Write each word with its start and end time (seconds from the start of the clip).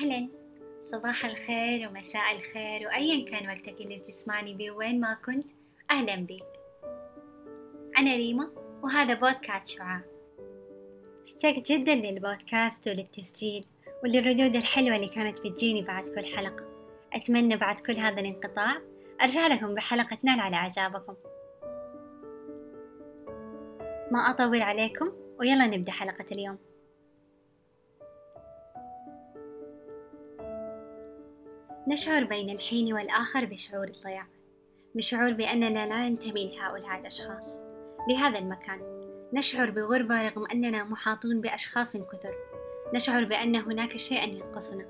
أهلا. 0.00 0.28
صباح 0.92 1.24
الخير 1.24 1.88
ومساء 1.88 2.36
الخير 2.36 2.86
وأيا 2.86 3.30
كان 3.30 3.48
وقتك 3.48 3.80
اللي 3.80 4.02
بتسمعني 4.08 4.54
بيه 4.54 4.70
وين 4.70 5.00
ما 5.00 5.14
كنت 5.26 5.46
أهلا 5.90 6.14
بيك 6.14 6.44
أنا 7.98 8.16
ريما 8.16 8.50
وهذا 8.82 9.14
بودكاست 9.14 9.68
شعاع. 9.68 10.00
اشتقت 11.22 11.72
جدا 11.72 11.94
للبودكاست 11.94 12.88
وللتسجيل 12.88 13.64
وللردود 14.04 14.56
الحلوة 14.56 14.96
اللي 14.96 15.08
كانت 15.08 15.38
بتجيني 15.38 15.82
بعد 15.82 16.08
كل 16.08 16.26
حلقة. 16.36 16.64
أتمنى 17.12 17.56
بعد 17.56 17.80
كل 17.80 17.96
هذا 17.96 18.20
الانقطاع 18.20 18.76
أرجع 19.22 19.46
لكم 19.46 19.74
بحلقة 19.74 20.18
نال 20.22 20.40
على 20.40 20.56
إعجابكم. 20.56 21.14
ما 24.12 24.18
أطول 24.30 24.62
عليكم 24.62 25.12
ويلا 25.38 25.66
نبدأ 25.66 25.92
حلقة 25.92 26.26
اليوم. 26.32 26.58
نشعر 31.90 32.24
بين 32.24 32.50
الحين 32.50 32.94
والآخر 32.94 33.44
بشعور 33.44 33.88
الضياع 33.88 34.26
بشعور 34.94 35.32
بأننا 35.32 35.86
لا 35.86 36.08
ننتمي 36.08 36.56
لهؤلاء 36.56 37.00
الأشخاص. 37.00 37.48
لهذا 38.08 38.38
المكان 38.38 38.80
نشعر 39.32 39.70
بغربة 39.70 40.22
رغم 40.22 40.46
أننا 40.52 40.84
محاطون 40.84 41.40
بأشخاص 41.40 41.96
كثر. 41.96 42.34
نشعر 42.94 43.24
بأن 43.24 43.56
هناك 43.56 43.96
شيئا 43.96 44.24
ينقصنا. 44.24 44.86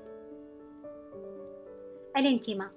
الانتماء. 2.17 2.71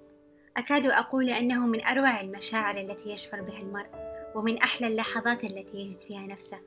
أكاد 0.56 0.86
أقول 0.86 1.30
أنه 1.30 1.66
من 1.66 1.84
أروع 1.84 2.20
المشاعر 2.20 2.80
التي 2.80 3.10
يشعر 3.10 3.42
بها 3.42 3.60
المرء 3.60 3.88
ومن 4.34 4.58
أحلى 4.58 4.86
اللحظات 4.86 5.44
التي 5.44 5.76
يجد 5.78 6.00
فيها 6.00 6.26
نفسه. 6.26 6.58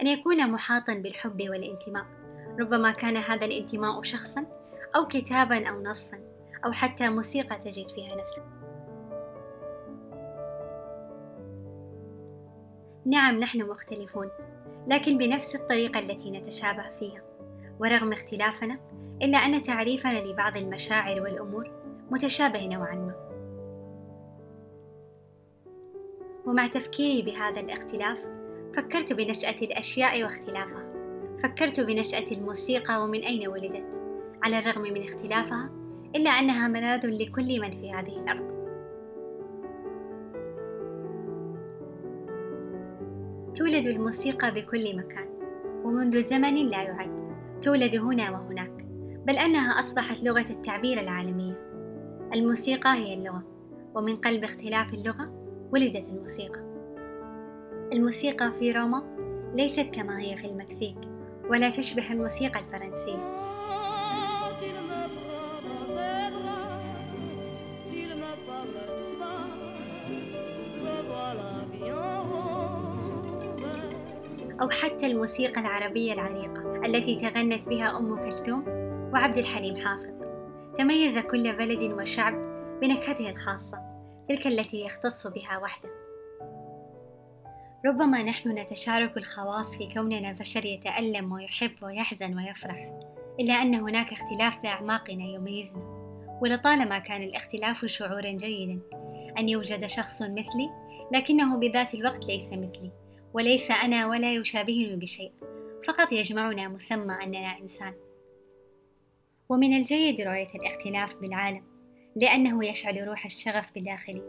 أن 0.00 0.06
يكون 0.06 0.50
محاطا 0.50 0.94
بالحب 0.94 1.42
والانتماء. 1.50 2.06
ربما 2.60 2.90
كان 2.90 3.16
هذا 3.16 3.44
الانتماء 3.44 4.02
شخصا 4.02 4.46
أو 4.96 5.06
كتابا 5.06 5.68
أو 5.68 5.82
نصا. 5.82 6.33
أو 6.66 6.72
حتى 6.72 7.08
موسيقى 7.08 7.58
تجد 7.58 7.88
فيها 7.88 8.16
نفسك 8.16 8.42
نعم 13.06 13.38
نحن 13.38 13.62
مختلفون 13.62 14.30
لكن 14.86 15.18
بنفس 15.18 15.56
الطريقة 15.56 16.00
التي 16.00 16.30
نتشابه 16.30 16.90
فيها. 16.98 17.22
ورغم 17.80 18.12
اختلافنا 18.12 18.78
إلا 19.22 19.38
أن 19.38 19.62
تعريفنا 19.62 20.18
لبعض 20.18 20.56
المشاعر 20.56 21.22
والأمور 21.22 21.70
متشابه 22.10 22.66
نوعا 22.66 22.94
ما. 22.94 23.14
ومع 26.46 26.66
تفكيري 26.66 27.22
بهذا 27.22 27.60
الاختلاف 27.60 28.18
فكرت 28.76 29.12
بنشأة 29.12 29.58
الأشياء 29.62 30.22
واختلافها. 30.22 30.84
فكرت 31.42 31.80
بنشأة 31.80 32.32
الموسيقى 32.32 33.02
ومن 33.02 33.20
أين 33.20 33.48
ولدت 33.48 33.84
على 34.42 34.58
الرغم 34.58 34.82
من 34.82 35.04
اختلافها 35.04 35.70
إلا 36.16 36.30
أنها 36.30 36.68
ملاذ 36.68 37.06
لكل 37.06 37.60
من 37.60 37.70
في 37.70 37.92
هذه 37.92 38.18
الأرض. 38.22 38.54
تولد 43.54 43.86
الموسيقى 43.86 44.54
بكل 44.54 44.96
مكان 44.96 45.28
ومنذ 45.84 46.26
زمن 46.26 46.54
لا 46.54 46.82
يعد. 46.82 47.24
تولد 47.62 47.96
هنا 47.96 48.30
وهناك 48.30 48.84
بل 49.26 49.36
أنها 49.36 49.70
أصبحت 49.80 50.22
لغة 50.22 50.46
التعبير 50.50 51.00
العالمية. 51.00 51.70
الموسيقى 52.34 52.94
هي 52.94 53.14
اللغة 53.14 53.42
ومن 53.94 54.16
قلب 54.16 54.44
اختلاف 54.44 54.94
اللغة 54.94 55.32
ولدت 55.72 56.08
الموسيقى. 56.08 56.60
الموسيقى 57.92 58.52
في 58.58 58.72
روما 58.72 59.02
ليست 59.54 59.90
كما 59.94 60.20
هي 60.20 60.36
في 60.36 60.46
المكسيك 60.46 60.96
ولا 61.50 61.70
تشبه 61.70 62.12
الموسيقى 62.12 62.60
الفرنسية. 62.60 63.43
أو 74.62 74.70
حتى 74.70 75.06
الموسيقى 75.06 75.60
العربية 75.60 76.12
العريقة 76.12 76.86
التي 76.86 77.20
تغنت 77.20 77.68
بها 77.68 77.98
أم 77.98 78.16
كلثوم 78.16 78.64
وعبد 79.12 79.38
الحليم 79.38 79.76
حافظ. 79.76 80.14
تميز 80.78 81.18
كل 81.18 81.56
بلد 81.56 81.92
وشعب 81.92 82.34
بنكهته 82.80 83.30
الخاصة 83.30 83.78
تلك 84.28 84.46
التي 84.46 84.80
يختص 84.80 85.26
بها 85.26 85.58
وحده. 85.58 85.88
ربما 87.86 88.22
نحن 88.22 88.58
نتشارك 88.58 89.16
الخواص 89.16 89.76
في 89.76 89.94
كوننا 89.94 90.32
بشر 90.32 90.64
يتألم 90.64 91.32
ويحب 91.32 91.82
ويحزن 91.82 92.36
ويفرح 92.36 92.92
إلا 93.40 93.54
أن 93.54 93.74
هناك 93.74 94.12
اختلاف 94.12 94.62
بأعماقنا 94.62 95.24
يميزنا. 95.24 95.94
ولطالما 96.42 96.98
كان 96.98 97.22
الاختلاف 97.22 97.84
شعورا 97.86 98.30
جيدا 98.30 98.80
أن 99.38 99.48
يوجد 99.48 99.86
شخص 99.86 100.22
مثلي 100.22 100.70
لكنه 101.12 101.56
بذات 101.56 101.94
الوقت 101.94 102.24
ليس 102.24 102.52
مثلي. 102.52 103.03
وليس 103.34 103.70
أنا 103.70 104.06
ولا 104.06 104.34
يشابهني 104.34 104.96
بشيء. 104.96 105.32
فقط 105.86 106.12
يجمعنا 106.12 106.68
مسمى 106.68 107.14
أننا 107.22 107.58
إنسان 107.58 107.94
ومن 109.48 109.76
الجيد 109.76 110.20
رؤية 110.20 110.48
الاختلاف 110.54 111.16
بالعالم 111.16 111.62
لأنه 112.16 112.66
يشعل 112.66 113.08
روح 113.08 113.24
الشغف 113.24 113.70
بداخلي 113.76 114.22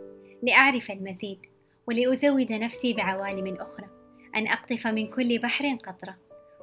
لأعرف 0.44 0.91
المزيد 0.91 1.39
ولأزود 1.88 2.51
نفسي 2.51 2.94
بعوالم 2.94 3.55
أخرى. 3.55 3.88
أن 4.35 4.47
أقطف 4.47 4.88
من 4.88 5.07
كل 5.07 5.39
بحر 5.39 5.75
قطرة 5.75 6.17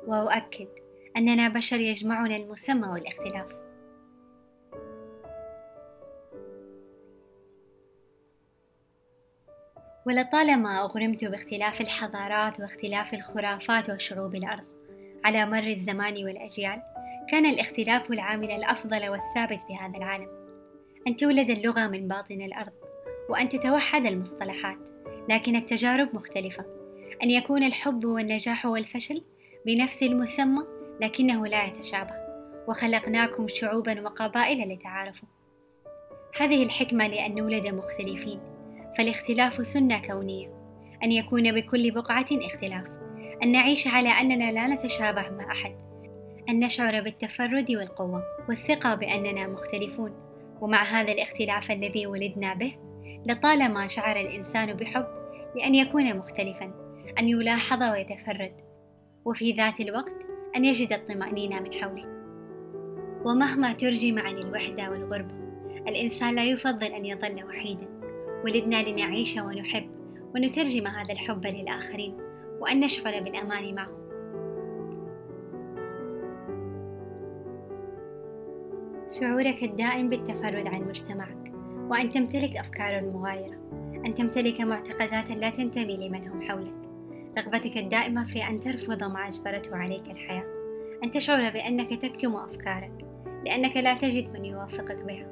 وأؤكد 0.06 0.68
أننا 1.16 1.48
بشر 1.48 1.80
يجمعنا 1.80 2.36
المسمى 2.36 2.88
والاختلاف. 2.88 3.61
ولطالما 10.06 10.80
أغرمت 10.80 11.24
باختلاف 11.24 11.80
الحضارات 11.80 12.60
واختلاف 12.60 13.14
الخرافات 13.14 13.90
وشعوب 13.90 14.34
الأرض 14.34 14.64
على 15.24 15.46
مر 15.46 15.66
الزمان 15.66 16.24
والأجيال 16.24 16.82
كان 17.30 17.46
الاختلاف 17.46 18.10
العامل 18.10 18.50
الأفضل 18.50 19.08
والثابت 19.08 19.62
في 19.62 19.76
هذا 19.76 19.96
العالم. 19.96 20.28
أن 21.08 21.16
تولد 21.16 21.50
اللغة 21.50 21.86
من 21.86 22.08
باطن 22.08 22.42
الأرض 22.42 22.72
وأن 23.30 23.48
تتوحد 23.48 24.06
المصطلحات 24.06 24.78
لكن 25.28 25.56
التجارب 25.56 26.14
مختلفة. 26.14 26.64
أن 27.22 27.30
يكون 27.30 27.62
الحب 27.62 28.04
والنجاح 28.04 28.66
والفشل 28.66 29.22
بنفس 29.66 30.02
المسمى 30.02 30.62
لكنه 31.00 31.46
لا 31.46 31.64
يتشابه 31.64 32.14
وخلقناكم 32.68 33.48
شعوبا 33.48 34.00
وقبائل 34.00 34.72
لتعارفوا. 34.72 35.28
هذه 36.40 36.62
الحكمة 36.62 37.06
لأن 37.06 37.34
نولد 37.34 37.66
مختلفين. 37.66 38.51
فالاختلاف 38.98 39.66
سنة 39.66 40.06
كونية. 40.06 40.48
أن 41.02 41.12
يكون 41.12 41.52
بكل 41.52 41.90
بقعة 41.90 42.26
اختلاف. 42.32 42.84
أن 43.42 43.52
نعيش 43.52 43.86
على 43.86 44.08
أننا 44.08 44.52
لا 44.52 44.66
نتشابه 44.66 45.30
مع 45.30 45.52
أحد. 45.52 45.74
أن 46.48 46.60
نشعر 46.60 47.00
بالتفرد 47.00 47.70
والقوة 47.70 48.22
والثقة 48.48 48.94
بأننا 48.94 49.46
مختلفون. 49.46 50.12
ومع 50.60 50.82
هذا 50.82 51.12
الاختلاف 51.12 51.70
الذي 51.70 52.06
ولدنا 52.06 52.54
به 52.54 52.76
لطالما 53.26 53.86
شعر 53.86 54.20
الإنسان 54.20 54.72
بحب 54.72 55.06
لأن 55.56 55.74
يكون 55.74 56.16
مختلفا 56.16 56.72
أن 57.18 57.28
يلاحظ 57.28 57.82
ويتفرد. 57.82 58.52
وفي 59.24 59.52
ذات 59.52 59.80
الوقت 59.80 60.14
أن 60.56 60.64
يجد 60.64 60.92
الطمأنينة 60.92 61.60
من 61.60 61.72
حوله. 61.72 62.06
ومهما 63.24 63.72
ترجم 63.72 64.18
عن 64.18 64.38
الوحدة 64.38 64.90
والغربة 64.90 65.34
الإنسان 65.88 66.34
لا 66.34 66.44
يفضل 66.44 66.86
أن 66.86 67.06
يظل 67.06 67.44
وحيدا. 67.44 67.88
ولدنا 68.44 68.82
لنعيش 68.82 69.36
ونحب 69.36 69.90
ونترجم 70.34 70.86
هذا 70.86 71.12
الحب 71.12 71.46
للآخرين 71.46 72.16
وأن 72.60 72.80
نشعر 72.80 73.20
بالأمان 73.20 73.74
معهم. 73.74 74.02
شعورك 79.20 79.62
الدائم 79.62 80.08
بالتفرد 80.08 80.66
عن 80.66 80.88
مجتمعك 80.88 81.52
وأن 81.90 82.10
تمتلك 82.10 82.56
أفكارا 82.56 83.00
مغايرة 83.00 83.56
أن 84.06 84.14
تمتلك 84.14 84.60
معتقدات 84.60 85.30
لا 85.30 85.50
تنتمي 85.50 86.08
لمن 86.08 86.28
هم 86.28 86.42
حولك. 86.42 86.74
رغبتك 87.38 87.76
الدائمة 87.76 88.26
في 88.26 88.48
أن 88.48 88.58
ترفض 88.60 89.04
ما 89.04 89.28
أجبرته 89.28 89.76
عليك 89.76 90.10
الحياة 90.10 90.44
أن 91.04 91.10
تشعر 91.10 91.52
بأنك 91.52 92.02
تكتم 92.02 92.36
أفكارك 92.36 93.06
لأنك 93.46 93.76
لا 93.76 93.94
تجد 93.94 94.32
من 94.32 94.44
يوافقك 94.44 94.96
بها. 94.96 95.26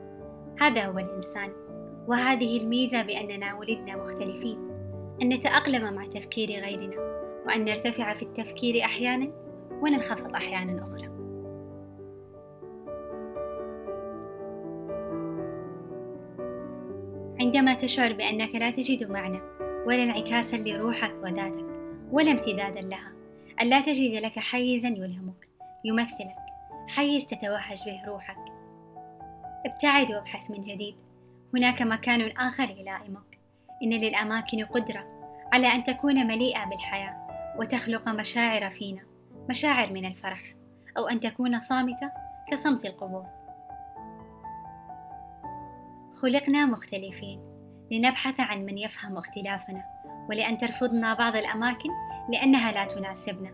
هذا 0.61 0.85
هو 0.85 0.99
الإنسان. 0.99 1.70
وهذه 2.09 2.61
الميزة 2.61 3.03
بأننا 3.03 3.55
ولدنا 3.55 3.97
مختلفين 3.97 4.71
أن 5.23 5.29
نتأقلم 5.29 5.95
مع 5.95 6.07
تفكير 6.07 6.49
غيرنا 6.49 6.97
وأن 7.47 7.65
نرتفع 7.65 8.15
في 8.15 8.23
التفكير 8.23 8.85
أحيانا 8.85 9.33
وننخفض 9.83 10.35
أحيانا 10.35 10.83
أخرى. 10.83 11.11
عندما 17.41 17.75
تشعر 17.75 18.13
بأنك 18.13 18.55
لا 18.55 18.71
تجد 18.71 19.11
معنى 19.11 19.41
ولا 19.87 20.03
انعكاسا 20.03 20.57
لروحك 20.57 21.15
وذاتك 21.23 21.67
ولا 22.11 22.31
امتدادا 22.31 22.81
لها 22.81 23.13
أن 23.63 23.67
لا 23.67 23.81
تجد 23.81 24.23
لك 24.23 24.39
حيزا 24.39 24.89
يلهمك 24.89 25.49
يمثلك 25.85 26.37
حيز 26.89 27.27
تتوهج 27.27 27.79
به 27.87 28.09
روحك 28.09 28.37
ابتعد 29.67 30.13
وابحث 30.13 30.51
من 30.51 30.63
جديد. 30.63 31.10
هناك 31.55 31.83
مكان 31.83 32.37
آخر 32.37 32.71
يلائمك 32.71 33.39
إن 33.83 33.91
للأماكن 33.91 34.65
قدرة 34.65 35.07
على 35.53 35.67
أن 35.67 35.85
تكون 35.85 36.27
مليئة 36.27 36.65
بالحياة 36.65 37.27
وتخلق 37.59 38.09
مشاعر 38.09 38.71
فينا 38.71 39.03
مشاعر 39.49 39.93
من 39.93 40.05
الفرح 40.05 40.55
أو 40.99 41.09
أن 41.09 41.21
تكون 41.21 41.61
صامتة 41.61 42.11
كصمت 42.51 42.85
القبور 42.85 43.27
خلقنا 46.23 46.67
مختلفين 46.67 47.41
لنبحث 47.91 48.41
عن 48.41 48.65
من 48.65 48.79
يفهم 48.79 49.19
اختلافنا 49.19 49.85
ولأن 50.29 50.59
ترفضنا 50.59 51.15
بعض 51.15 51.37
الأماكن 51.37 51.91
لأنها 52.29 52.73
لا 52.73 52.85
تناسبنا. 52.85 53.51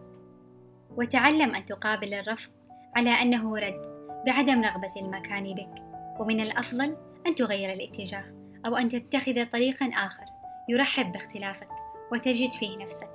وتعلم 0.97 1.55
أن 1.55 1.65
تقابل 1.65 2.15
الرفض 2.15 2.51
على 2.97 3.11
أنه 3.11 3.59
رد 3.59 3.83
بعدم 4.27 4.63
رغبة 4.65 4.93
المكان 4.97 5.55
بك 5.55 5.83
ومن 6.21 6.41
الأفضل 6.41 6.97
أن 7.27 7.35
تغير 7.35 7.73
الاتجاه 7.73 8.25
أو 8.67 8.77
أن 8.77 8.89
تتخذ 8.89 9.47
طريقا 9.47 9.87
آخر 9.87 10.25
يرحب 10.69 11.13
باختلافك 11.13 11.69
وتجد 12.13 12.53
فيه 12.53 12.77
نفسك 12.77 13.11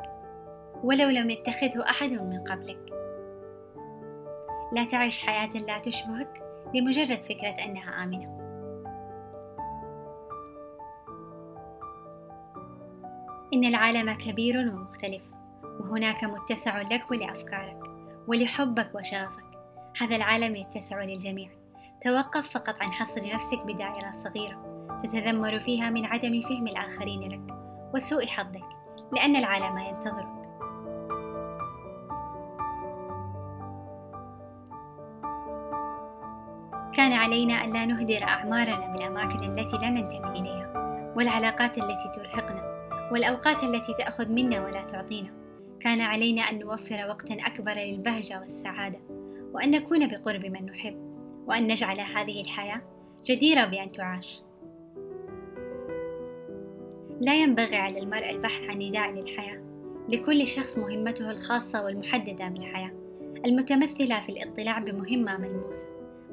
ولو 0.83 1.09
لم 1.09 1.29
يتخذه 1.29 1.89
أحد 1.89 2.09
من 2.11 2.43
قبلك. 2.43 2.93
لا 4.73 4.83
تعيش 4.83 5.19
حياة 5.19 5.49
لا 5.49 5.77
تشبهك 5.77 6.43
لمجرد 6.75 7.21
فكرة 7.21 7.65
أنها 7.65 8.03
آمنة. 8.03 8.41
إن 13.53 13.65
العالم 13.65 14.13
كبير 14.13 14.57
ومختلف 14.57 15.23
وهناك 15.79 16.23
متسع 16.23 16.81
لك 16.81 17.11
ولأفكارك 17.11 17.79
ولحبك 18.27 18.95
وشغفك. 18.95 19.43
هذا 20.01 20.15
العالم 20.15 20.55
يتسع 20.55 21.03
للجميع. 21.03 21.60
توقف 22.03 22.49
فقط 22.49 22.81
عن 22.81 22.91
حصر 22.91 23.21
نفسك 23.33 23.65
بدائرة 23.65 24.11
صغيرة 24.11 24.71
تتذمر 25.03 25.59
فيها 25.59 25.89
من 25.89 26.05
عدم 26.05 26.41
فهم 26.41 26.67
الآخرين 26.67 27.31
لك 27.31 27.55
وسوء 27.93 28.27
حظك 28.27 28.63
لأن 29.13 29.35
العالم 29.35 29.77
ينتظرك. 29.77 30.41
كان 36.93 37.11
علينا 37.11 37.53
أن 37.53 37.73
لا 37.73 37.85
نهدر 37.85 38.23
أعمارنا 38.23 38.93
بالأماكن 38.93 39.43
التي 39.43 39.77
لا 39.77 39.89
ننتمي 39.89 40.39
إليها 40.39 40.73
والعلاقات 41.15 41.77
التي 41.77 42.11
ترهقنا 42.15 42.71
والأوقات 43.11 43.63
التي 43.63 43.93
تأخذ 43.99 44.31
منا 44.31 44.65
ولا 44.65 44.81
تعطينا. 44.81 45.29
كان 45.79 46.01
علينا 46.01 46.41
أن 46.41 46.59
نوفر 46.59 47.05
وقتا 47.09 47.33
أكبر 47.33 47.73
للبهجة 47.73 48.39
والسعادة 48.39 48.99
وأن 49.53 49.71
نكون 49.71 50.07
بقرب 50.07 50.45
من 50.45 50.65
نحب. 50.65 51.10
وأن 51.47 51.67
نجعل 51.67 51.99
هذه 51.99 52.41
الحياة 52.41 52.81
جديرة 53.25 53.65
بأن 53.65 53.91
تعاش. 53.91 54.41
لا 57.21 57.41
ينبغي 57.41 57.75
على 57.75 57.99
المرء 57.99 58.29
البحث 58.29 58.69
عن 58.69 58.77
نداء 58.77 59.11
للحياة. 59.11 59.61
لكل 60.09 60.47
شخص 60.47 60.77
مهمته 60.77 61.31
الخاصة 61.31 61.83
والمحددة 61.83 62.47
بالحياة 62.47 62.91
المتمثلة 63.45 64.25
في 64.25 64.29
الاطلاع 64.29 64.79
بمهمة 64.79 65.37
ملموسة 65.37 65.85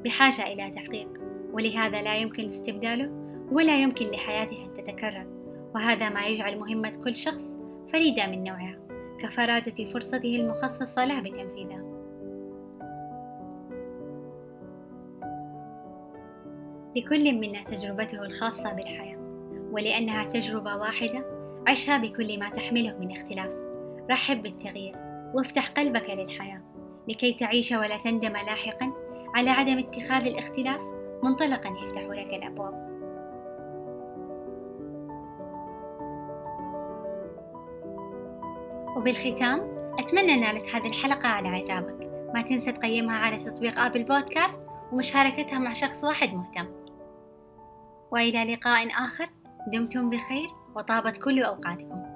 بحاجة 0.05 0.43
إلى 0.43 0.71
تحقيق. 0.71 1.09
ولهذا 1.53 2.03
لا 2.03 2.17
يمكن 2.17 2.47
استبداله 2.49 3.11
ولا 3.53 3.83
يمكن 3.83 4.07
لحياته 4.07 4.65
أن 4.65 4.75
تتكرر. 4.75 5.27
وهذا 5.75 6.09
ما 6.09 6.27
يجعل 6.27 6.59
مهمة 6.59 6.91
كل 7.05 7.15
شخص 7.15 7.57
فريدة 7.93 8.27
من 8.27 8.45
نوعها 8.45 8.79
كفرادة 9.21 9.85
فرصته 9.85 10.37
المخصصة 10.37 11.05
له 11.05 11.21
بتنفيذها. 11.21 11.88
لكل 16.97 17.35
منا 17.35 17.65
تجربته 17.65 18.23
الخاصة 18.23 18.73
بالحياة 18.73 19.19
ولأنها 19.71 20.25
تجربة 20.25 20.77
واحدة 20.77 21.25
عشها 21.67 21.99
بكل 21.99 22.39
ما 22.39 22.49
تحمله 22.49 22.99
من 22.99 23.13
اختلاف. 23.13 23.53
رحب 24.11 24.43
بالتغيير 24.43 24.97
وافتح 25.35 25.71
قلبك 25.71 26.11
للحياة 26.11 26.63
لكي 27.09 27.33
تعيش 27.33 27.73
ولا 27.73 27.97
تندم 27.97 28.33
لاحقا 28.33 28.93
على 29.35 29.51
عدم 29.51 29.79
اتخاذ 29.79 30.27
الاختلاف 30.27 30.81
منطلقا 31.23 31.69
يفتح 31.85 32.03
لك 32.03 32.35
الأبواب. 32.35 32.89
وبالختام 38.97 39.61
أتمنى 39.99 40.37
نالت 40.37 40.75
هذه 40.75 40.87
الحلقة 40.87 41.29
على 41.29 41.49
إعجابك. 41.49 42.09
ما 42.35 42.43
تنسى 42.43 42.73
تقيمها 42.73 43.17
على 43.17 43.37
تطبيق 43.37 43.79
آبل 43.79 44.05
بودكاست 44.05 44.61
ومشاركتها 44.93 45.59
مع 45.59 45.73
شخص 45.73 46.05
واحد 46.05 46.35
مهتم. 46.35 46.78
وإلى 48.13 48.55
لقاء 48.55 48.89
آخر 48.91 49.31
دمتم 49.73 50.11
بخير 50.11 50.49
وطابت 50.77 51.17
كل 51.17 51.43
أوقاتكم. 51.43 52.08